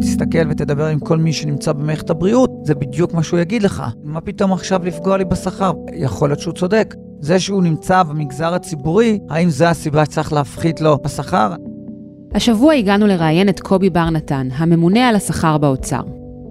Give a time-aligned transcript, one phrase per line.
[0.00, 3.82] תסתכל ותדבר עם כל מי שנמצא במערכת הבריאות, זה בדיוק מה שהוא יגיד לך.
[4.04, 5.72] מה פתאום עכשיו לפגוע לי בשכר?
[5.94, 6.94] יכול להיות שהוא צודק.
[7.20, 11.54] זה שהוא נמצא במגזר הציבורי, האם זו הסיבה שצריך להפחית לו בשכר?
[12.34, 16.00] השבוע הגענו לראיין את קובי בר נתן, הממונה על השכר באוצר.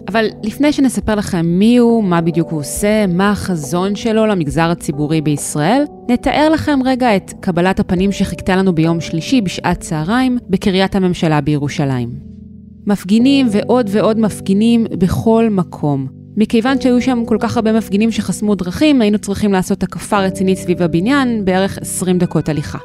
[0.07, 5.21] אבל לפני שנספר לכם מי הוא, מה בדיוק הוא עושה, מה החזון שלו למגזר הציבורי
[5.21, 11.41] בישראל, נתאר לכם רגע את קבלת הפנים שחיכתה לנו ביום שלישי בשעת צהריים בקריית הממשלה
[11.41, 12.38] בירושלים.
[12.85, 16.07] מפגינים ועוד ועוד מפגינים בכל מקום.
[16.37, 20.81] מכיוון שהיו שם כל כך הרבה מפגינים שחסמו דרכים, היינו צריכים לעשות הקפה רצינית סביב
[20.81, 22.77] הבניין, בערך 20 דקות הליכה.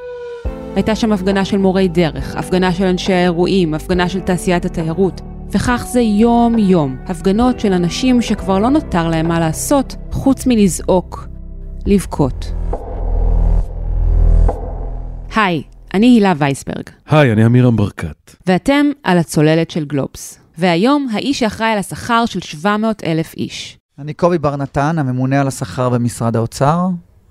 [0.77, 5.86] הייתה שם הפגנה של מורי דרך, הפגנה של אנשי האירועים, הפגנה של תעשיית התיירות, וכך
[5.92, 11.28] זה יום-יום, הפגנות של אנשים שכבר לא נותר להם מה לעשות חוץ מלזעוק,
[11.86, 12.52] לבכות.
[15.36, 15.62] היי,
[15.95, 16.91] אני הילה וייסברג.
[17.07, 18.37] היי, אני אמירם ברקת.
[18.47, 20.39] ואתם על הצוללת של גלובס.
[20.59, 23.78] והיום האיש שאחראי על השכר של 700 אלף איש.
[23.98, 26.89] אני קובי בר נתן, הממונה על השכר במשרד האוצר.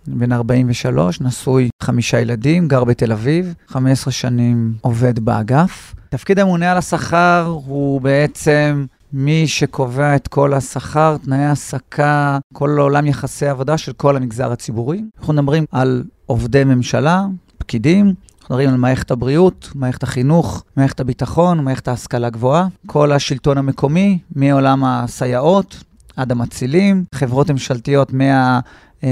[0.07, 5.95] בן 43, נשוי חמישה ילדים, גר בתל אביב, 15 שנים עובד באגף.
[6.09, 13.05] תפקיד הממונה על השכר הוא בעצם מי שקובע את כל השכר, תנאי העסקה, כל עולם
[13.05, 15.01] יחסי עבודה של כל המגזר הציבורי.
[15.19, 17.25] אנחנו מדברים על עובדי ממשלה,
[17.57, 23.57] פקידים, אנחנו מדברים על מערכת הבריאות, מערכת החינוך, מערכת הביטחון, מערכת ההשכלה הגבוהה, כל השלטון
[23.57, 25.83] המקומי, מעולם הסייעות
[26.15, 28.59] עד המצילים, חברות ממשלתיות מה...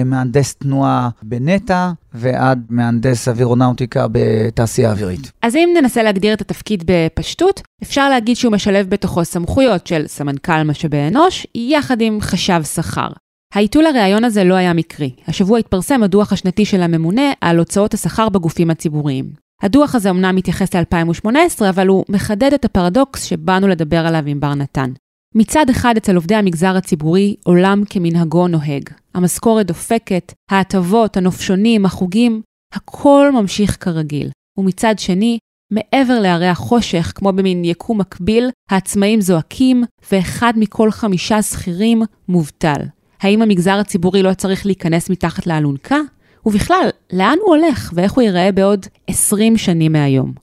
[0.05, 5.31] מהנדס תנועה בנטע ועד מהנדס אווירונאוטיקה בתעשייה האווירית.
[5.41, 10.63] אז אם ננסה להגדיר את התפקיד בפשטות, אפשר להגיד שהוא משלב בתוכו סמכויות של סמנכ"ל
[10.63, 13.09] משאבי אנוש, יחד עם חשב שכר.
[13.53, 15.11] העיתוי לראיון הזה לא היה מקרי.
[15.27, 19.33] השבוע התפרסם הדוח השנתי של הממונה על הוצאות השכר בגופים הציבוריים.
[19.61, 24.55] הדוח הזה אמנם מתייחס ל-2018, אבל הוא מחדד את הפרדוקס שבאנו לדבר עליו עם בר
[24.55, 24.91] נתן.
[25.35, 28.89] מצד אחד, אצל עובדי המגזר הציבורי, עולם כמנהגו נוהג.
[29.15, 32.41] המשכורת דופקת, ההטבות, הנופשונים, החוגים,
[32.73, 34.29] הכל ממשיך כרגיל.
[34.57, 35.37] ומצד שני,
[35.71, 42.81] מעבר להרי החושך, כמו במין יקום מקביל, העצמאים זועקים, ואחד מכל חמישה שכירים מובטל.
[43.21, 45.97] האם המגזר הציבורי לא צריך להיכנס מתחת לאלונקה?
[46.45, 50.33] ובכלל, לאן הוא הולך ואיך הוא ייראה בעוד 20 שנים מהיום?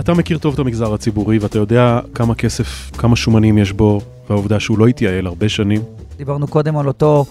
[0.00, 4.60] אתה מכיר טוב את המגזר הציבורי ואתה יודע כמה כסף, כמה שומנים יש בו, והעובדה
[4.60, 5.82] שהוא לא התייעל הרבה שנים.
[6.16, 7.24] דיברנו קודם על אותו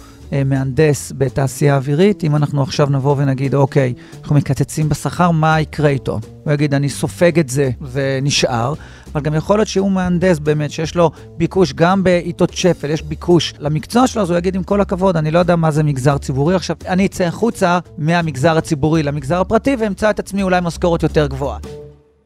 [0.46, 6.20] מהנדס בתעשייה אווירית, אם אנחנו עכשיו נבוא ונגיד, אוקיי, אנחנו מקצצים בשכר, מה יקרה איתו?
[6.44, 8.74] הוא יגיד, אני סופג את זה ונשאר,
[9.14, 13.54] אבל גם יכול להיות שהוא מהנדס באמת, שיש לו ביקוש, גם בעיתות שפל, יש ביקוש
[13.60, 16.56] למקצוע שלו, אז הוא יגיד, עם כל הכבוד, אני לא יודע מה זה מגזר ציבורי
[16.56, 21.58] עכשיו, אני אצא החוצה מהמגזר הציבורי למגזר הפרטי ואמצא את עצמי אולי משכורת יותר גבוהה.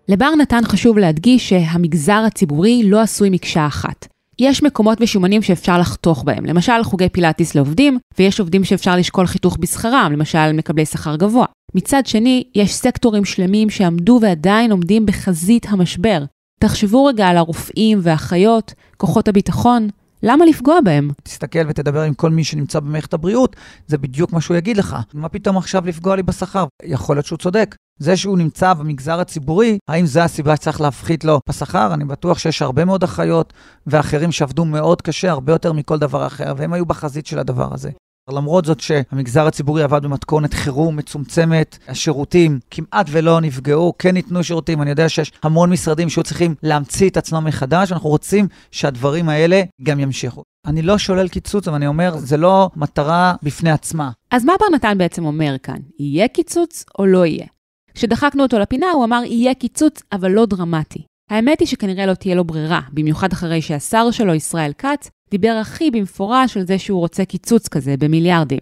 [0.10, 4.08] לבר נתן חשוב להדגיש שהמגזר הציבורי לא עשוי מקשה אחת.
[4.40, 9.58] יש מקומות ושומנים שאפשר לחתוך בהם, למשל חוגי פילאטיס לעובדים, ויש עובדים שאפשר לשקול חיתוך
[9.60, 11.46] בשכרם, למשל מקבלי שכר גבוה.
[11.76, 16.24] מצד שני, יש סקטורים שלמים שעמדו ועדיין עומדים בחזית המשבר.
[16.60, 19.88] תחשבו רגע על הרופאים והאחיות, כוחות הביטחון,
[20.30, 21.10] למה לפגוע בהם?
[21.24, 23.56] תסתכל ותדבר עם כל מי שנמצא במערכת הבריאות,
[23.88, 24.98] זה בדיוק מה שהוא יגיד לך.
[25.14, 26.66] מה פתאום עכשיו לפגוע לי בשכר?
[26.84, 27.76] יכול להיות שהוא צודק.
[28.00, 31.94] זה שהוא נמצא במגזר הציבורי, האם זו הסיבה שצריך להפחית לו בשכר?
[31.94, 33.54] אני בטוח שיש הרבה מאוד אחיות
[33.88, 37.90] ואחרים שעבדו מאוד קשה, הרבה יותר מכל דבר אחר, והם היו בחזית של הדבר הזה.
[38.32, 44.82] למרות זאת שהמגזר הציבורי עבד במתכונת חירום מצומצמת, השירותים כמעט ולא נפגעו, כן ניתנו שירותים.
[44.82, 49.62] אני יודע שיש המון משרדים שהיו צריכים להמציא את עצמם מחדש, אנחנו רוצים שהדברים האלה
[49.84, 50.44] גם ימשיכו.
[50.66, 54.12] אני לא שולל קיצוץ, אבל אני אומר, זה לא מטרה בפני עצמה.
[54.32, 55.78] אז מה בר נתן בעצם אומר כאן?
[56.00, 57.46] יהיה קיצוץ או לא יהיה?
[57.94, 61.04] כשדחקנו אותו לפינה, הוא אמר, יהיה קיצוץ, אבל לא דרמטי.
[61.30, 65.92] האמת היא שכנראה לא תהיה לו ברירה, במיוחד אחרי שהשר שלו, ישראל כץ, דיבר הכי
[65.92, 68.60] במפורש על זה שהוא רוצה קיצוץ כזה במיליארדים.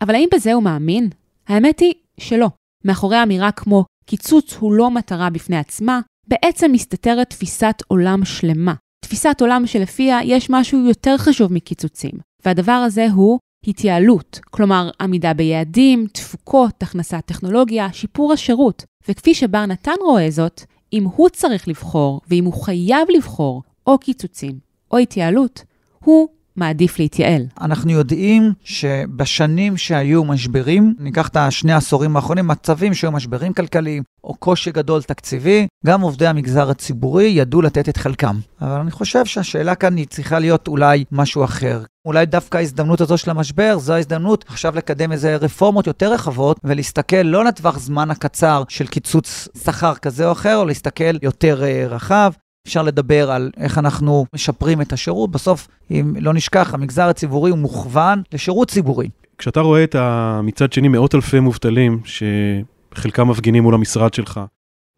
[0.00, 1.08] אבל האם בזה הוא מאמין?
[1.48, 2.48] האמת היא שלא.
[2.84, 8.74] מאחורי אמירה כמו קיצוץ הוא לא מטרה בפני עצמה, בעצם מסתתרת תפיסת עולם שלמה.
[9.04, 12.12] תפיסת עולם שלפיה יש משהו יותר חשוב מקיצוצים,
[12.44, 18.84] והדבר הזה הוא התייעלות, כלומר עמידה ביעדים, תפוקות, הכנסת טכנולוגיה, שיפור השירות.
[19.08, 20.62] וכפי שבר נתן רואה זאת,
[20.92, 24.58] אם הוא צריך לבחור, ואם הוא חייב לבחור, או קיצוצים,
[24.90, 25.64] או התייעלות,
[26.04, 27.42] הוא מעדיף להתייעל.
[27.60, 34.34] אנחנו יודעים שבשנים שהיו משברים, ניקח את השני העשורים האחרונים, מצבים שהיו משברים כלכליים או
[34.34, 38.36] קושי גדול תקציבי, גם עובדי המגזר הציבורי ידעו לתת את חלקם.
[38.60, 41.82] אבל אני חושב שהשאלה כאן היא צריכה להיות אולי משהו אחר.
[42.06, 47.16] אולי דווקא ההזדמנות הזו של המשבר, זו ההזדמנות עכשיו לקדם איזה רפורמות יותר רחבות ולהסתכל
[47.16, 52.32] לא לטווח זמן הקצר של קיצוץ שכר כזה או אחר, או להסתכל יותר uh, רחב.
[52.66, 55.30] אפשר לדבר על איך אנחנו משפרים את השירות.
[55.30, 59.08] בסוף, אם לא נשכח, המגזר הציבורי הוא מוכוון לשירות ציבורי.
[59.38, 59.96] כשאתה רואה את
[60.42, 64.40] מצד שני מאות אלפי מובטלים, שחלקם מפגינים מול המשרד שלך,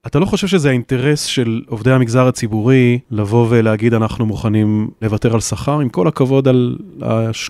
[0.06, 5.40] אתה לא חושב שזה האינטרס של עובדי המגזר הציבורי לבוא ולהגיד אנחנו מוכנים לוותר על
[5.40, 6.78] שכר, עם כל הכבוד על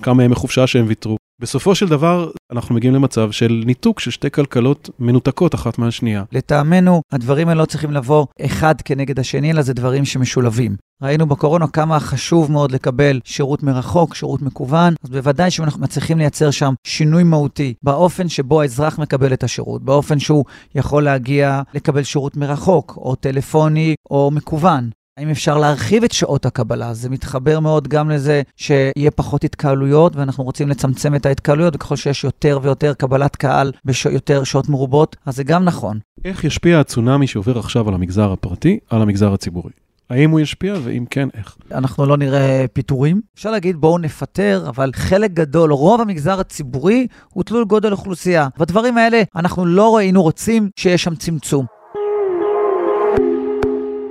[0.03, 1.17] כמה ימי חופשה שהם ויתרו?
[1.41, 6.25] בסופו של דבר, אנחנו מגיעים למצב של ניתוק של שתי כלכלות מנותקות אחת מהשנייה.
[6.33, 10.77] לטעמנו, הדברים האלה לא צריכים לבוא אחד כנגד השני, אלא זה דברים שמשולבים.
[11.03, 16.19] ראינו בקורונה כמה חשוב מאוד לקבל שירות מרחוק, שירות מקוון, אז בוודאי שאם אנחנו מצליחים
[16.19, 20.45] לייצר שם שינוי מהותי באופן שבו האזרח מקבל את השירות, באופן שהוא
[20.75, 24.91] יכול להגיע לקבל שירות מרחוק, או טלפוני, או מקוון.
[25.17, 26.95] האם אפשר להרחיב את שעות הקבלה?
[26.95, 32.25] זה מתחבר מאוד גם לזה שיהיה פחות התקהלויות, ואנחנו רוצים לצמצם את ההתקהלויות, וככל שיש
[32.25, 35.99] יותר ויותר קבלת קהל ביותר שעות מרובות, אז זה גם נכון.
[36.25, 39.71] איך ישפיע הצונאמי שעובר עכשיו על המגזר הפרטי, על המגזר הציבורי?
[40.11, 41.57] האם הוא ישפיע, ואם כן, איך?
[41.73, 43.21] אנחנו לא נראה פיטורים.
[43.35, 48.49] אפשר להגיד, בואו נפטר, אבל חלק גדול, רוב המגזר הציבורי, הוא תלוי גודל אוכלוסייה.
[48.59, 51.67] בדברים האלה, אנחנו לא היינו רוצים שיש שם צמצום.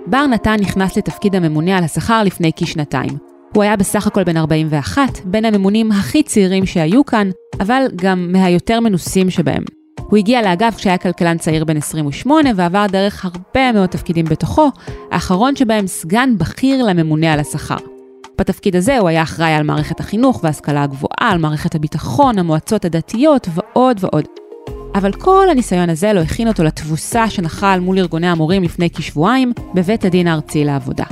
[0.08, 3.18] בר נתן נכנס לתפקיד הממונה על השכר לפני כשנתיים.
[3.54, 7.30] הוא היה בסך הכל בן 41, בין הממונים הכי צעירים שהיו כאן,
[7.60, 9.64] אבל גם מהיותר מנוסים שבהם.
[10.00, 14.72] הוא הגיע לאגף כשהיה כלכלן צעיר בן 28 ועבר דרך הרבה מאוד תפקידים בתוכו,
[15.12, 17.78] האחרון שבהם סגן בכיר לממונה על השכר.
[18.38, 23.48] בתפקיד הזה הוא היה אחראי על מערכת החינוך וההשכלה הגבוהה, על מערכת הביטחון, המועצות הדתיות
[23.54, 24.45] ועוד ועוד.
[24.96, 30.06] אבל כל הניסיון הזה לא הכין אותו לתבוסה שנחל מול ארגוני המורים לפני כשבועיים בבית
[30.06, 31.04] הדין הארצי לעבודה.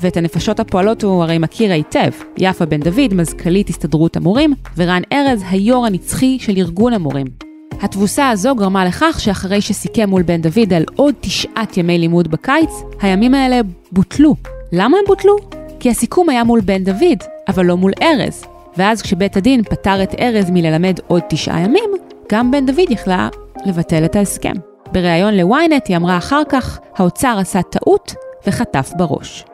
[0.00, 5.44] ואת הנפשות הפועלות הוא הרי מכיר היטב, יפה בן דוד, מזכ"לית הסתדרות המורים, ורן ארז,
[5.50, 7.26] היו"ר הנצחי של ארגון המורים.
[7.82, 12.70] התבוסה הזו גרמה לכך שאחרי שסיכם מול בן דוד על עוד תשעת ימי לימוד בקיץ,
[13.00, 13.60] הימים האלה
[13.92, 14.36] בוטלו.
[14.72, 15.36] למה הם בוטלו?
[15.80, 17.18] כי הסיכום היה מול בן דוד,
[17.48, 18.44] אבל לא מול ארז.
[18.76, 21.89] ואז כשבית הדין פטר את ארז מללמד עוד תשעה ימים,
[22.30, 23.28] גם בן דוד יכלה
[23.66, 24.52] לבטל את ההסכם.
[24.92, 28.14] בריאיון ל-ynet היא אמרה אחר כך, האוצר עשה טעות
[28.46, 29.44] וחטף בראש.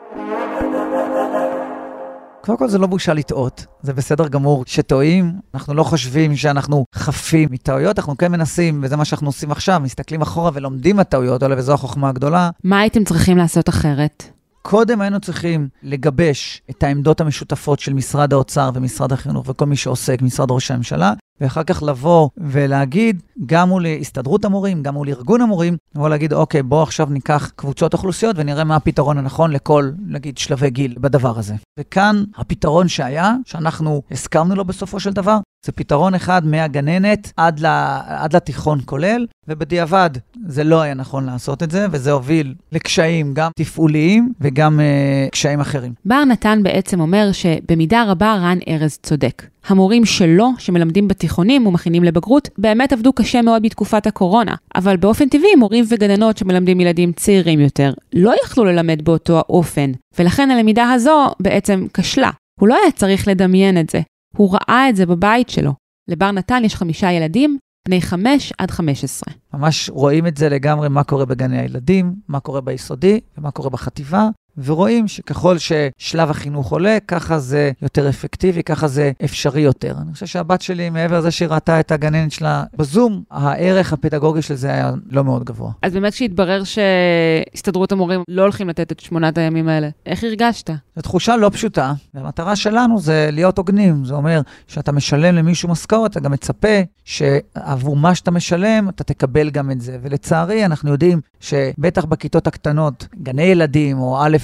[2.41, 7.49] קודם כל זה לא בושה לטעות, זה בסדר גמור שטועים, אנחנו לא חושבים שאנחנו חפים
[7.51, 11.73] מטעויות, אנחנו כן מנסים, וזה מה שאנחנו עושים עכשיו, מסתכלים אחורה ולומדים מהטעויות האלה, וזו
[11.73, 12.49] החוכמה הגדולה.
[12.63, 14.23] מה הייתם צריכים לעשות אחרת?
[14.61, 20.21] קודם היינו צריכים לגבש את העמדות המשותפות של משרד האוצר ומשרד החינוך וכל מי שעוסק,
[20.21, 25.77] משרד ראש הממשלה, ואחר כך לבוא ולהגיד, גם מול הסתדרות המורים, גם מול ארגון המורים,
[25.95, 30.69] לבוא להגיד, אוקיי, בואו עכשיו ניקח קבוצות אוכלוסיות ונראה מה הפתרון הנכון לכל, נגיד, שלבי
[30.69, 31.55] גיל בדבר הזה.
[31.79, 37.65] וכאן הפתרון שהיה, שאנחנו הסכמנו לו בסופו של דבר, זה פתרון אחד מהגננת עד, ל,
[38.07, 40.09] עד לתיכון כולל, ובדיעבד
[40.47, 45.59] זה לא היה נכון לעשות את זה, וזה הוביל לקשיים גם תפעוליים וגם uh, קשיים
[45.59, 45.93] אחרים.
[46.05, 49.43] בר נתן בעצם אומר שבמידה רבה רן ארז צודק.
[49.65, 54.55] המורים שלו, שמלמדים בתיכונים ומכינים לבגרות, באמת עבדו קשה מאוד בתקופת הקורונה.
[54.75, 60.51] אבל באופן טבעי, מורים וגננות שמלמדים ילדים צעירים יותר, לא יכלו ללמד באותו האופן, ולכן
[60.51, 62.31] הלמידה הזו בעצם כשלה.
[62.59, 64.01] הוא לא היה צריך לדמיין את זה,
[64.35, 65.73] הוא ראה את זה בבית שלו.
[66.07, 67.57] לבר נתן יש חמישה ילדים,
[67.87, 69.33] בני 5 עד 15.
[69.53, 74.29] ממש רואים את זה לגמרי, מה קורה בגני הילדים, מה קורה ביסודי ומה קורה בחטיבה,
[74.63, 79.95] ורואים שככל ששלב החינוך עולה, ככה זה יותר אפקטיבי, ככה זה אפשרי יותר.
[80.01, 84.55] אני חושב שהבת שלי, מעבר לזה שהיא ראתה את הגננת שלה בזום, הערך הפדגוגי של
[84.55, 85.71] זה היה לא מאוד גבוה.
[85.81, 90.69] אז באמת כשהתברר שהסתדרות המורים לא הולכים לתת את שמונת הימים האלה, איך הרגשת?
[90.95, 94.05] זו תחושה לא פשוטה, והמטרה שלנו זה להיות הוגנים.
[94.05, 99.49] זה אומר שאתה משלם למישהו משכורת, אתה גם מצפה שעבור מה שאתה משלם, אתה תקבל
[99.49, 99.97] גם את זה.
[100.01, 104.37] ולצערי, אנחנו יודעים שבטח בכיתות הקטנות, גני ילדים או א',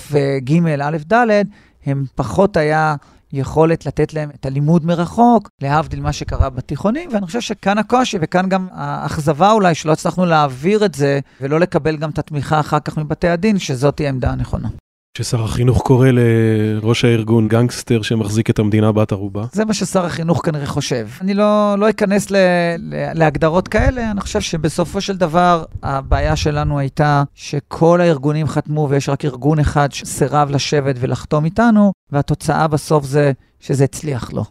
[0.43, 1.43] ג', א', ד',
[1.85, 2.95] הם פחות היה
[3.33, 8.49] יכולת לתת להם את הלימוד מרחוק, להבדיל מה שקרה בתיכונים, ואני חושב שכאן הקושי, וכאן
[8.49, 12.97] גם האכזבה אולי שלא הצלחנו להעביר את זה, ולא לקבל גם את התמיכה אחר כך
[12.97, 14.69] מבתי הדין, שזאת תהיה העמדה הנכונה.
[15.17, 19.45] ששר החינוך קורא לראש הארגון גנגסטר שמחזיק את המדינה בת ערובה?
[19.51, 21.07] זה מה ששר החינוך כנראה חושב.
[21.21, 22.35] אני לא, לא אכנס ל,
[22.79, 29.09] ל, להגדרות כאלה, אני חושב שבסופו של דבר הבעיה שלנו הייתה שכל הארגונים חתמו ויש
[29.09, 34.43] רק ארגון אחד שסירב לשבת ולחתום איתנו, והתוצאה בסוף זה שזה הצליח לו.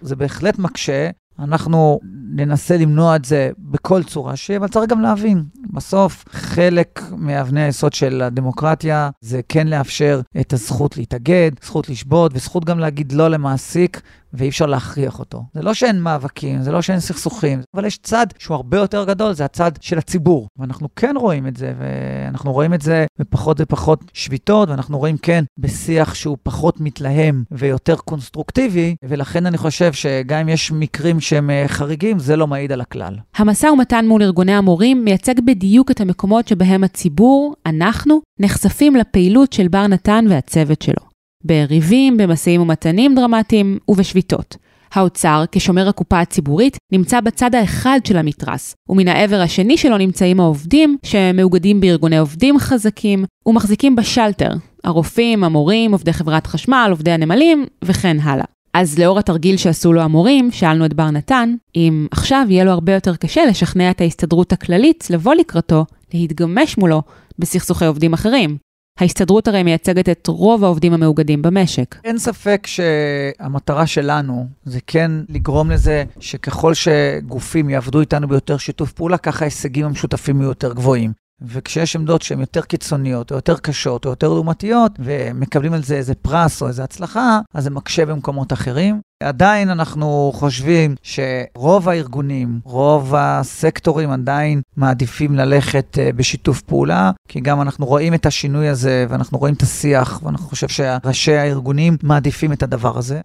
[0.00, 2.00] זה בהחלט מקשה, אנחנו
[2.34, 7.92] ננסה למנוע את זה בכל צורה שהיא, אבל צריך גם להבין, בסוף חלק מאבני היסוד
[7.92, 14.00] של הדמוקרטיה זה כן לאפשר את הזכות להתאגד, זכות לשבות וזכות גם להגיד לא למעסיק
[14.34, 15.44] ואי אפשר להכריח אותו.
[15.54, 19.32] זה לא שאין מאבקים, זה לא שאין סכסוכים, אבל יש צד שהוא הרבה יותר גדול,
[19.32, 20.48] זה הצד של הציבור.
[20.58, 25.44] ואנחנו כן רואים את זה, ואנחנו רואים את זה בפחות ופחות שביתות, ואנחנו רואים כן
[25.58, 31.64] בשיח שהוא פחות מתלהם ויותר קונסטרוקטיבי, ולכן אני חושב שגם אם יש מקרים שהם אה,
[31.68, 33.14] חריגים, זה לא מעיד על הכלל.
[33.36, 39.68] המשא ומתן מול ארגוני המורים מייצג בדיוק את המקומות שבהם הציבור, אנחנו, נחשפים לפעילות של
[39.68, 41.06] בר נתן והצוות שלו.
[41.44, 44.56] בריבים, במשאים ומתנים דרמטיים ובשביתות.
[44.94, 50.96] האוצר, כשומר הקופה הציבורית, נמצא בצד האחד של המתרס, ומן העבר השני שלו נמצאים העובדים,
[51.02, 54.50] שמאוגדים בארגוני עובדים חזקים, ומחזיקים בשלטר,
[54.84, 58.44] הרופאים, המורים, עובדי חברת חשמל, עובדי הנמלים, וכן הלאה.
[58.74, 62.94] אז לאור התרגיל שעשו לו המורים, שאלנו את בר נתן, אם עכשיו יהיה לו הרבה
[62.94, 67.02] יותר קשה לשכנע את ההסתדרות הכללית לבוא לקראתו, להתגמש מולו
[67.38, 68.56] בסכסוכי עובדים אחרים.
[69.00, 71.96] ההסתדרות הרי מייצגת את רוב העובדים המאוגדים במשק.
[72.04, 79.18] אין ספק שהמטרה שלנו זה כן לגרום לזה שככל שגופים יעבדו איתנו ביותר שיתוף פעולה,
[79.18, 81.21] ככה ההישגים המשותפים יהיו יותר גבוהים.
[81.40, 86.14] וכשיש עמדות שהן יותר קיצוניות, או יותר קשות, או יותר לעומתיות, ומקבלים על זה איזה
[86.14, 89.00] פרס או איזה הצלחה, אז זה מקשה במקומות אחרים.
[89.22, 97.60] עדיין אנחנו חושבים שרוב הארגונים, רוב הסקטורים עדיין מעדיפים ללכת אה, בשיתוף פעולה, כי גם
[97.60, 102.62] אנחנו רואים את השינוי הזה, ואנחנו רואים את השיח, ואני חושב שראשי הארגונים מעדיפים את
[102.62, 103.20] הדבר הזה.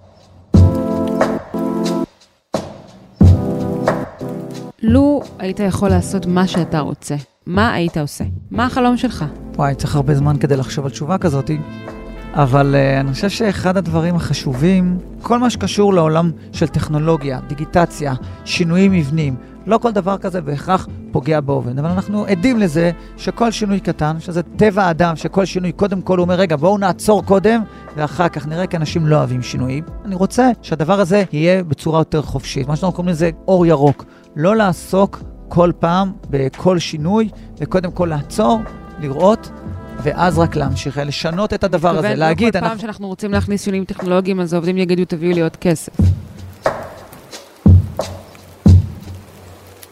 [4.81, 7.15] לו היית יכול לעשות מה שאתה רוצה,
[7.45, 8.23] מה היית עושה?
[8.51, 9.25] מה החלום שלך?
[9.55, 11.51] וואי, צריך הרבה זמן כדי לחשוב על תשובה כזאת,
[12.33, 18.13] אבל uh, אני חושב שאחד הדברים החשובים, כל מה שקשור לעולם של טכנולוגיה, דיגיטציה,
[18.45, 19.35] שינויים מבניים,
[19.67, 24.41] לא כל דבר כזה בהכרח פוגע בעובד, אבל אנחנו עדים לזה שכל שינוי קטן, שזה
[24.43, 27.61] טבע האדם, שכל שינוי, קודם כל אומר, רגע, בואו נעצור קודם,
[27.95, 29.83] ואחר כך נראה כי אנשים לא אוהבים שינויים.
[30.05, 34.05] אני רוצה שהדבר הזה יהיה בצורה יותר חופשית, מה שאנחנו קוראים לזה אור ירוק.
[34.37, 37.29] לא לעסוק כל פעם בכל שינוי,
[37.59, 38.59] וקודם כל לעצור,
[38.99, 39.49] לראות,
[40.03, 42.53] ואז רק להמשיך, לשנות את הדבר הזה, להגיד...
[42.53, 45.93] כל פעם שאנחנו רוצים להכניס שינויים טכנולוגיים, אז העובדים יגידו, תביאו לי עוד כסף.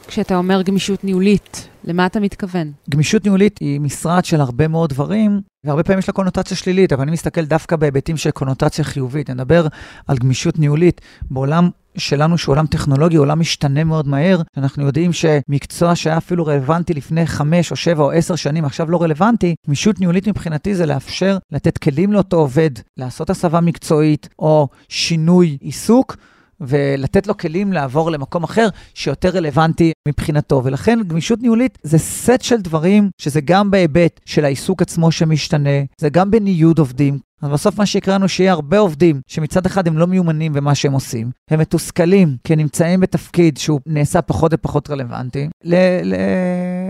[0.07, 2.71] כשאתה אומר גמישות ניהולית, למה אתה מתכוון?
[2.89, 7.01] גמישות ניהולית היא משרד של הרבה מאוד דברים, והרבה פעמים יש לה קונוטציה שלילית, אבל
[7.01, 9.29] אני מסתכל דווקא בהיבטים של קונוטציה חיובית.
[9.29, 9.67] אני מדבר
[10.07, 14.41] על גמישות ניהולית בעולם שלנו, שהוא עולם טכנולוגי, עולם משתנה מאוד מהר.
[14.57, 19.01] אנחנו יודעים שמקצוע שהיה אפילו רלוונטי לפני חמש או שבע או עשר שנים, עכשיו לא
[19.01, 19.55] רלוונטי.
[19.67, 26.17] גמישות ניהולית מבחינתי זה לאפשר לתת כלים לאותו עובד, לעשות הסבה מקצועית או שינוי עיסוק.
[26.61, 30.61] ולתת לו כלים לעבור למקום אחר שיותר רלוונטי מבחינתו.
[30.63, 36.09] ולכן גמישות ניהולית זה סט של דברים שזה גם בהיבט של העיסוק עצמו שמשתנה, זה
[36.09, 37.19] גם בניוד עובדים.
[37.41, 40.93] אז בסוף מה שיקרה לנו שיהיה הרבה עובדים שמצד אחד הם לא מיומנים במה שהם
[40.93, 46.15] עושים, הם מתוסכלים כי נמצאים בתפקיד שהוא נעשה פחות ופחות רלוונטי ל- ל-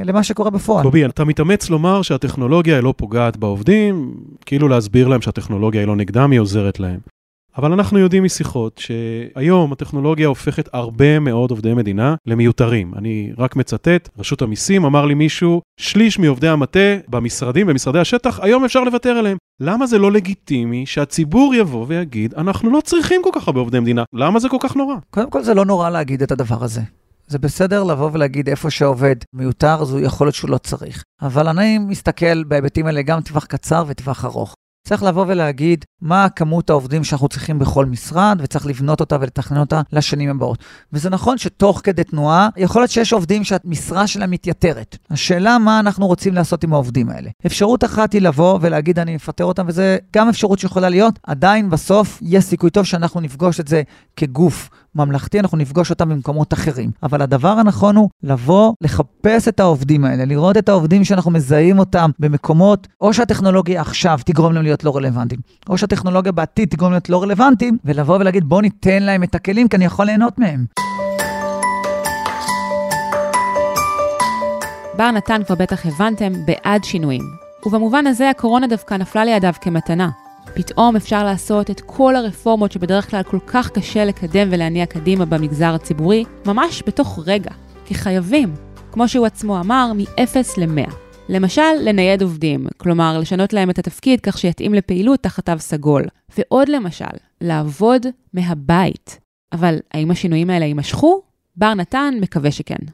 [0.05, 0.83] למה שקורה בפועל.
[0.83, 5.95] קובי, אתה מתאמץ לומר שהטכנולוגיה היא לא פוגעת בעובדים, כאילו להסביר להם שהטכנולוגיה היא לא
[5.95, 6.99] נגדם, היא עוזרת להם.
[7.57, 12.93] אבל אנחנו יודעים משיחות שהיום הטכנולוגיה הופכת הרבה מאוד עובדי מדינה למיותרים.
[12.95, 18.65] אני רק מצטט, רשות המיסים אמר לי מישהו, שליש מעובדי המטה במשרדים, במשרדי השטח, היום
[18.65, 19.37] אפשר לוותר עליהם.
[19.59, 24.03] למה זה לא לגיטימי שהציבור יבוא ויגיד, אנחנו לא צריכים כל כך הרבה עובדי מדינה,
[24.13, 24.95] למה זה כל כך נורא?
[25.09, 26.81] קודם כל זה לא נורא להגיד את הדבר הזה.
[27.27, 31.03] זה בסדר לבוא ולהגיד איפה שעובד מיותר, הוא יכול להיות שהוא לא צריך.
[31.21, 34.53] אבל אני מסתכל בהיבטים האלה גם טווח קצר וטווח ארוך.
[34.85, 39.81] צריך לבוא ולהגיד מה כמות העובדים שאנחנו צריכים בכל משרד, וצריך לבנות אותה ולתכנן אותה
[39.93, 40.57] לשנים הבאות.
[40.93, 44.97] וזה נכון שתוך כדי תנועה, יכול להיות שיש עובדים שהמשרה שלהם מתייתרת.
[45.11, 47.29] השאלה מה אנחנו רוצים לעשות עם העובדים האלה.
[47.45, 52.19] אפשרות אחת היא לבוא ולהגיד אני מפטר אותם, וזה גם אפשרות שיכולה להיות, עדיין בסוף
[52.21, 53.81] יש סיכוי טוב שאנחנו נפגוש את זה
[54.15, 56.91] כגוף ממלכתי, אנחנו נפגוש אותם במקומות אחרים.
[57.03, 62.09] אבל הדבר הנכון הוא לבוא, לחפש את העובדים האלה, לראות את העובדים שאנחנו מזהים אותם
[62.19, 67.23] במקומות, או שהטכנולוגיה עכשיו תגרום להם להיות לא רלוונטיים, או שהטכנולוגיה בעתיד תגרום להיות לא
[67.23, 70.65] רלוונטיים, ולבוא ולהגיד בוא ניתן להם את הכלים, כי אני יכול ליהנות מהם.
[74.97, 77.21] בר נתן כבר בטח הבנתם בעד שינויים.
[77.65, 80.09] ובמובן הזה הקורונה דווקא נפלה לידיו כמתנה.
[80.55, 85.73] פתאום אפשר לעשות את כל הרפורמות שבדרך כלל כל כך קשה לקדם ולהניע קדימה במגזר
[85.73, 87.51] הציבורי, ממש בתוך רגע,
[87.85, 88.53] כי חייבים,
[88.91, 90.91] כמו שהוא עצמו אמר, מ-0 ל-100.
[91.29, 96.03] למשל, לנייד עובדים, כלומר, לשנות להם את התפקיד כך שיתאים לפעילות תחת תו סגול.
[96.37, 99.19] ועוד למשל, לעבוד מהבית.
[99.53, 101.21] אבל האם השינויים האלה יימשכו?
[101.55, 102.85] בר נתן מקווה שכן.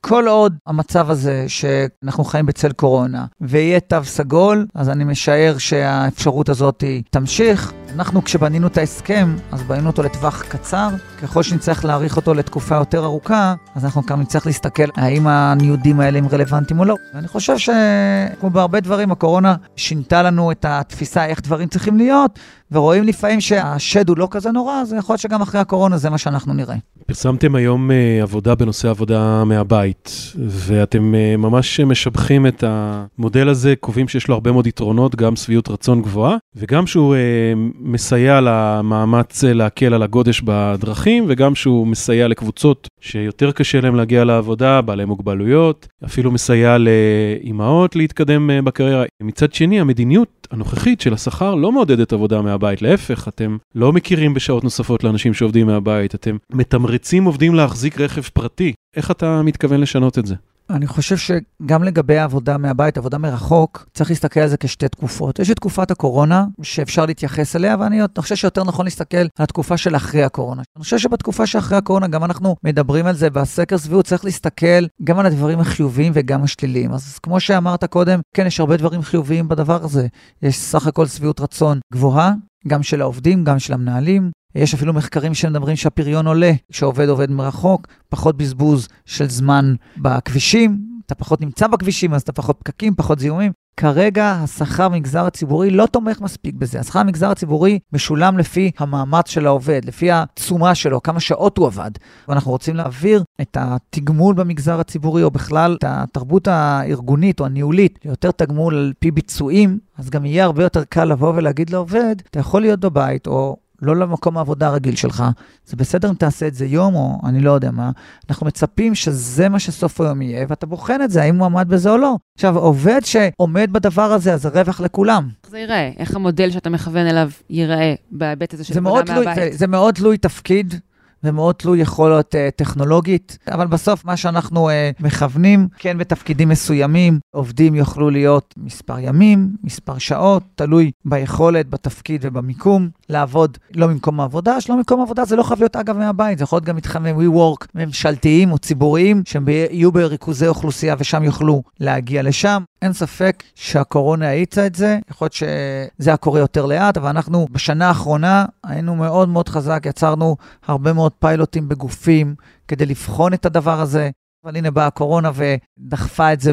[0.00, 6.48] כל עוד המצב הזה שאנחנו חיים בצל קורונה ויהיה תו סגול, אז אני משער שהאפשרות
[6.48, 7.72] הזאת תמשיך.
[7.94, 10.88] אנחנו כשבנינו את ההסכם, אז בנינו אותו לטווח קצר.
[11.22, 16.18] ככל שנצטרך להאריך אותו לתקופה יותר ארוכה, אז אנחנו גם נצטרך להסתכל האם הניודים האלה
[16.18, 16.94] הם רלוונטיים או לא.
[17.14, 22.38] ואני חושב שכמו בהרבה דברים, הקורונה שינתה לנו את התפיסה איך דברים צריכים להיות,
[22.72, 26.18] ורואים לפעמים שהשד הוא לא כזה נורא, אז יכול להיות שגם אחרי הקורונה זה מה
[26.18, 26.76] שאנחנו נראה.
[27.06, 34.08] פרסמתם היום uh, עבודה בנושא עבודה מהבית, ואתם uh, ממש משבחים את המודל הזה, קובעים
[34.08, 39.94] שיש לו הרבה מאוד יתרונות, גם שביעות רצון גבוהה, וגם שהוא uh, מסייע למאמץ להקל
[39.94, 46.30] על הגודש בדרכים, וגם שהוא מסייע לקבוצות שיותר קשה להם להגיע לעבודה, בעלי מוגבלויות, אפילו
[46.30, 49.04] מסייע לאימהות להתקדם uh, בקריירה.
[49.22, 54.64] מצד שני, המדיניות הנוכחית של השכר לא מעודדת עבודה מהבית, להפך, אתם לא מכירים בשעות
[54.64, 58.72] נוספות לאנשים שעובדים מהבית, אתם מתמרצים עובדים להחזיק רכב פרטי.
[58.96, 60.34] איך אתה מתכוון לשנות את זה?
[60.70, 65.38] אני חושב שגם לגבי העבודה מהבית, עבודה מרחוק, צריך להסתכל על זה כשתי תקופות.
[65.38, 69.96] יש את תקופת הקורונה, שאפשר להתייחס אליה, ואני חושב שיותר נכון להסתכל על התקופה של
[69.96, 70.62] אחרי הקורונה.
[70.76, 75.18] אני חושב שבתקופה שאחרי הקורונה, גם אנחנו מדברים על זה בסקר סביבות, צריך להסתכל גם
[75.18, 76.92] על הדברים החיוביים וגם השליליים.
[76.92, 80.06] אז כמו שאמרת קודם, כן, יש הרבה דברים חיוביים בדבר הזה.
[80.42, 82.32] יש סך הכל שביעות רצון גבוהה,
[82.68, 84.30] גם של העובדים, גם של המנהלים.
[84.54, 91.14] יש אפילו מחקרים שמדברים שהפריון עולה כשעובד עובד מרחוק, פחות בזבוז של זמן בכבישים, אתה
[91.14, 93.52] פחות נמצא בכבישים, אז אתה פחות פקקים, פחות זיהומים.
[93.76, 96.80] כרגע השכר במגזר הציבורי לא תומך מספיק בזה.
[96.80, 101.90] השכר במגזר הציבורי משולם לפי המאמץ של העובד, לפי התשומה שלו, כמה שעות הוא עבד.
[102.28, 108.30] ואנחנו רוצים להעביר את התגמול במגזר הציבורי, או בכלל את התרבות הארגונית או הניהולית, ליותר
[108.30, 112.60] תגמול על פי ביצועים, אז גם יהיה הרבה יותר קל לבוא ולהגיד לעובד, אתה יכול
[112.60, 115.24] להיות בבית, או לא למקום העבודה הרגיל שלך.
[115.66, 117.90] זה בסדר אם תעשה את זה יום או אני לא יודע מה.
[118.30, 121.90] אנחנו מצפים שזה מה שסוף היום יהיה, ואתה בוחן את זה, האם הוא עמד בזה
[121.90, 122.16] או לא.
[122.34, 125.28] עכשיו, עובד שעומד בדבר הזה, אז זה רווח לכולם.
[125.44, 125.90] איך זה ייראה?
[125.96, 129.34] איך המודל שאתה מכוון אליו ייראה בהיבט הזה של עבודה מהבית?
[129.34, 130.74] זה, זה מאוד תלוי תפקיד.
[131.24, 137.74] ומאוד תלוי יכולת uh, טכנולוגית, אבל בסוף מה שאנחנו uh, מכוונים, כן בתפקידים מסוימים, עובדים
[137.74, 144.76] יוכלו להיות מספר ימים, מספר שעות, תלוי ביכולת, בתפקיד ובמיקום, לעבוד לא ממקום העבודה, שלא
[144.76, 148.52] ממקום העבודה זה לא חייב להיות אגב מהבית, זה יכול להיות גם מתחמי WeWork ממשלתיים
[148.52, 152.62] או ציבוריים, שהם יהיו בריכוזי אוכלוסייה ושם יוכלו להגיע לשם.
[152.82, 157.46] אין ספק שהקורונה האיצה את זה, יכול להיות שזה היה קורה יותר לאט, אבל אנחנו
[157.50, 162.34] בשנה האחרונה היינו מאוד מאוד חזק, יצרנו הרבה מאוד פיילוטים בגופים
[162.68, 164.10] כדי לבחון את הדבר הזה.
[164.44, 166.52] אבל הנה באה הקורונה ודחפה את זה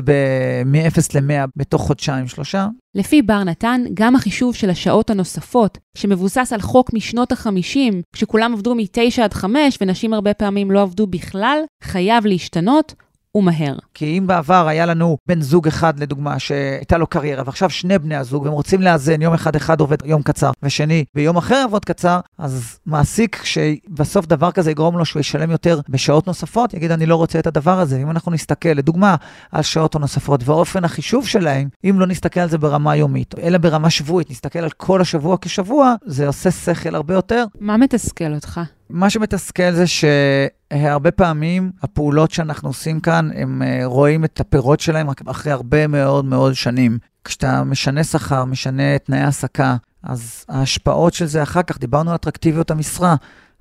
[0.66, 2.68] מ-0 ל-100 בתוך חודשיים-שלושה.
[2.96, 8.76] לפי בר נתן, גם החישוב של השעות הנוספות, שמבוסס על חוק משנות ה-50, כשכולם עבדו
[8.76, 12.94] מ-9 עד 5 ונשים הרבה פעמים לא עבדו בכלל, חייב להשתנות,
[13.38, 13.76] ומהר.
[13.94, 18.16] כי אם בעבר היה לנו בן זוג אחד, לדוגמה, שהייתה לו קריירה, ועכשיו שני בני
[18.16, 22.20] הזוג, והם רוצים לאזן, יום אחד אחד עובד יום קצר, ושני ביום אחר עבוד קצר,
[22.38, 27.16] אז מעסיק שבסוף דבר כזה יגרום לו שהוא ישלם יותר בשעות נוספות, יגיד, אני לא
[27.16, 27.98] רוצה את הדבר הזה.
[27.98, 29.16] אם אנחנו נסתכל, לדוגמה,
[29.52, 33.90] על שעות הנוספות ואופן החישוב שלהם, אם לא נסתכל על זה ברמה יומית, אלא ברמה
[33.90, 37.46] שבועית, נסתכל על כל השבוע כשבוע, זה עושה שכל הרבה יותר.
[37.60, 38.62] מה מתסכל אותך?
[38.90, 45.10] מה שמתסכל זה שהרבה פעמים הפעולות שאנחנו עושים כאן, הם אה, רואים את הפירות שלהם
[45.10, 46.98] רק אחרי הרבה מאוד מאוד שנים.
[47.24, 52.72] כשאתה משנה שכר, משנה תנאי העסקה, אז ההשפעות של זה אחר כך, דיברנו על אטרקטיביות
[52.72, 53.16] המשרה.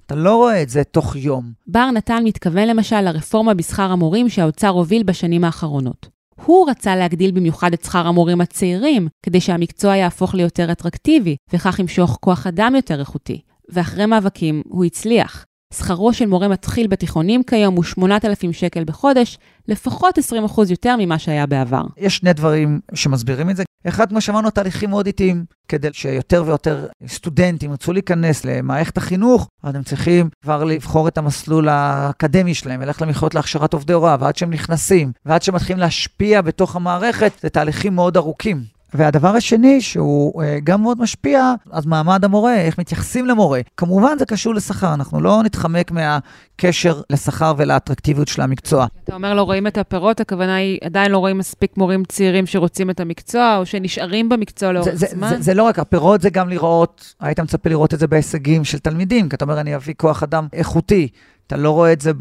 [0.07, 1.53] אתה לא רואה את זה תוך יום.
[1.67, 6.09] בר נתן מתכוון למשל לרפורמה בשכר המורים שהאוצר הוביל בשנים האחרונות.
[6.45, 12.19] הוא רצה להגדיל במיוחד את שכר המורים הצעירים, כדי שהמקצוע יהפוך ליותר אטרקטיבי, וכך ימשוך
[12.21, 13.41] כוח אדם יותר איכותי.
[13.68, 15.46] ואחרי מאבקים הוא הצליח.
[15.74, 20.22] שכרו של מורה מתחיל בתיכונים כיום הוא 8,000 שקל בחודש, לפחות 20%
[20.70, 21.83] יותר ממה שהיה בעבר.
[21.96, 23.62] יש שני דברים שמסבירים את זה.
[23.88, 25.44] אחד, כמו שאמרנו, תהליכים מאוד איטיים.
[25.68, 31.68] כדי שיותר ויותר סטודנטים ירצו להיכנס למערכת החינוך, אז הם צריכים כבר לבחור את המסלול
[31.68, 36.76] האקדמי שלהם, וללכת למכללות להכשרת עובדי הוראה, ועד שהם נכנסים, ועד שהם מתחילים להשפיע בתוך
[36.76, 38.76] המערכת, זה תהליכים מאוד ארוכים.
[38.97, 43.61] והדבר השני, שהוא uh, גם מאוד משפיע, אז מעמד המורה, איך מתייחסים למורה.
[43.77, 48.87] כמובן זה קשור לשכר, אנחנו לא נתחמק מהקשר לשכר ולאטרקטיביות של המקצוע.
[49.05, 52.91] אתה אומר לא רואים את הפירות, הכוונה היא עדיין לא רואים מספיק מורים צעירים שרוצים
[52.91, 55.29] את המקצוע, או שנשארים במקצוע לאורך זה, זמן?
[55.29, 58.65] זה, זה, זה לא רק, הפירות זה גם לראות, היית מצפה לראות את זה בהישגים
[58.65, 61.09] של תלמידים, כי אתה אומר, אני אביא כוח אדם איכותי.
[61.47, 62.13] אתה לא רואה את זה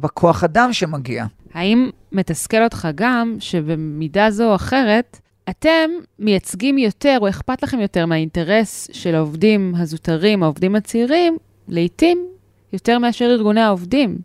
[0.00, 1.26] בכוח אדם שמגיע.
[1.54, 8.06] האם מתסכל אותך גם שבמידה זו או אחרת, אתם מייצגים יותר, או אכפת לכם יותר
[8.06, 11.36] מהאינטרס של העובדים הזוטרים, העובדים הצעירים,
[11.68, 12.26] לעתים
[12.72, 14.18] יותר מאשר ארגוני העובדים.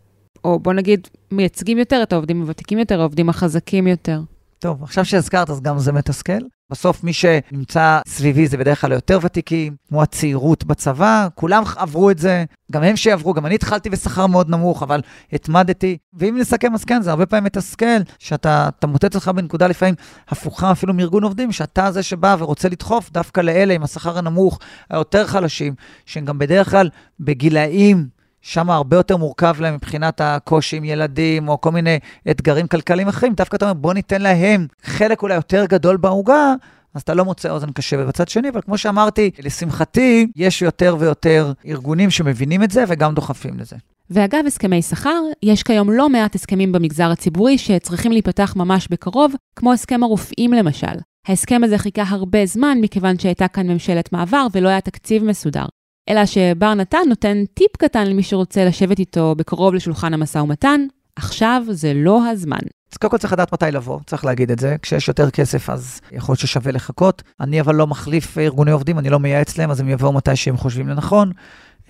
[0.44, 4.20] או בוא נגיד, מייצגים יותר את העובדים הוותיקים יותר, העובדים החזקים יותר.
[4.58, 6.38] טוב, עכשיו שהזכרת, אז גם זה מתסכל.
[6.70, 12.18] בסוף מי שנמצא סביבי זה בדרך כלל יותר ותיקים, כמו הצעירות בצבא, כולם עברו את
[12.18, 15.00] זה, גם הם שיעברו, גם אני התחלתי בשכר מאוד נמוך, אבל
[15.32, 15.96] התמדתי.
[16.14, 19.94] ואם נסכם, אז כן, זה הרבה פעמים מתסכל, שאתה מוטט אותך בנקודה לפעמים
[20.28, 24.58] הפוכה אפילו מארגון עובדים, שאתה זה שבא ורוצה לדחוף דווקא לאלה עם השכר הנמוך,
[24.90, 25.74] היותר חלשים,
[26.06, 28.17] שהם גם בדרך כלל בגילאים
[28.48, 31.98] שם הרבה יותר מורכב להם מבחינת הקושי עם ילדים, או כל מיני
[32.30, 33.34] אתגרים כלכליים אחרים.
[33.34, 36.54] דווקא אתה אומר, בוא ניתן להם חלק אולי יותר גדול בעוגה,
[36.94, 41.52] אז אתה לא מוצא אוזן קשבת בצד שני, אבל כמו שאמרתי, לשמחתי, יש יותר ויותר
[41.66, 43.76] ארגונים שמבינים את זה וגם דוחפים לזה.
[44.10, 49.72] ואגב הסכמי שכר, יש כיום לא מעט הסכמים במגזר הציבורי שצריכים להיפתח ממש בקרוב, כמו
[49.72, 50.86] הסכם הרופאים למשל.
[51.26, 55.64] ההסכם הזה חיכה הרבה זמן מכיוון שהייתה כאן ממשלת מעבר ולא היה תקציב מסודר.
[56.08, 60.80] אלא שבר נתן נותן טיפ קטן למי שרוצה לשבת איתו בקרוב לשולחן המשא ומתן,
[61.16, 62.58] עכשיו זה לא הזמן.
[62.92, 64.76] אז קודם כל צריך לדעת מתי לבוא, צריך להגיד את זה.
[64.82, 67.22] כשיש יותר כסף אז יכול להיות ששווה לחכות.
[67.40, 70.56] אני אבל לא מחליף ארגוני עובדים, אני לא מייעץ להם, אז הם יבואו מתי שהם
[70.56, 71.32] חושבים לנכון.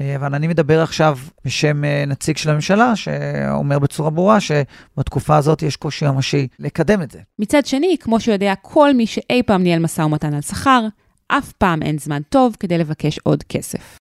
[0.00, 5.62] אה, אבל אני מדבר עכשיו בשם אה, נציג של הממשלה, שאומר בצורה ברורה שבתקופה הזאת
[5.62, 7.18] יש קושי ממשי לקדם את זה.
[7.38, 10.86] מצד שני, כמו שיודע כל מי שאי פעם ניהל משא ומתן על שכר,
[11.28, 13.98] אף פעם אין זמן טוב כדי לבקש עוד כסף.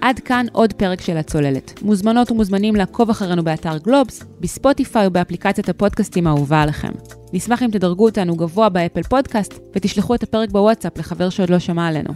[0.00, 1.82] עד כאן עוד פרק של הצוללת.
[1.82, 6.92] מוזמנות ומוזמנים לעקוב אחרינו באתר גלובס, בספוטיפיי ובאפליקציית הפודקאסטים האהובה עליכם.
[7.32, 11.88] נשמח אם תדרגו אותנו גבוה באפל פודקאסט ותשלחו את הפרק בוואטסאפ לחבר שעוד לא שמע
[11.88, 12.10] עלינו.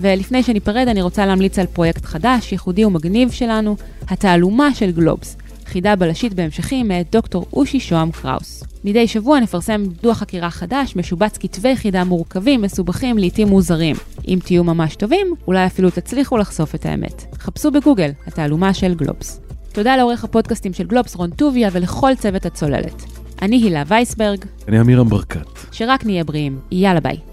[0.00, 3.76] ולפני שניפרד, אני רוצה להמליץ על פרויקט חדש, ייחודי ומגניב שלנו,
[4.08, 5.36] התעלומה של גלובס.
[5.70, 8.64] חידה בלשית בהמשכים מאת דוקטור אושי שוהם קראוס.
[8.84, 13.96] מדי שבוע נפרסם דוח חקירה חדש, משובץ כתבי חידה מורכבים, מסובכים, לעיתים מוזרים.
[14.28, 17.24] אם תהיו ממש טובים, אולי אפילו תצליחו לחשוף את האמת.
[17.38, 19.40] חפשו בגוגל, התעלומה של גלובס.
[19.72, 23.04] תודה לעורך הפודקאסטים של גלובס רון טוביה ולכל צוות הצוללת.
[23.42, 24.44] אני הילה וייסברג.
[24.68, 25.46] אני אמירם ברקת.
[25.72, 26.58] שרק נהיה בריאים.
[26.70, 27.29] יאללה ביי.